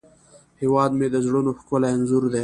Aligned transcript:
هیواد 0.61 0.91
مې 0.97 1.07
د 1.13 1.17
زړونو 1.25 1.51
ښکلی 1.59 1.87
انځور 1.93 2.23
دی 2.33 2.39